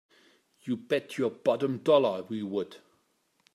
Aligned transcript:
You 0.63 0.77
bet 0.77 1.19
your 1.19 1.29
bottom 1.29 1.77
dollar 1.77 2.23
we 2.23 2.41
would! 2.41 2.77